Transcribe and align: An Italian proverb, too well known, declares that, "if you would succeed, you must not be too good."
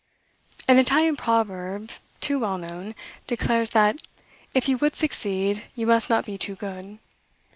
An 0.67 0.79
Italian 0.79 1.15
proverb, 1.15 1.91
too 2.21 2.39
well 2.39 2.57
known, 2.57 2.95
declares 3.27 3.69
that, 3.69 3.97
"if 4.51 4.67
you 4.67 4.79
would 4.79 4.95
succeed, 4.95 5.65
you 5.75 5.85
must 5.85 6.09
not 6.09 6.25
be 6.25 6.39
too 6.39 6.55
good." 6.55 6.97